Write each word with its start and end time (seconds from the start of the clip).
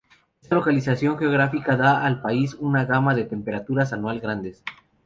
Esta 0.41 0.55
localización 0.55 1.15
geográfica 1.19 1.75
da 1.77 2.03
al 2.03 2.21
país 2.23 2.55
una 2.55 2.85
gama 2.85 3.13
de 3.13 3.25
temperaturas 3.25 3.93
anual 3.93 4.19
grandes. 4.19 4.63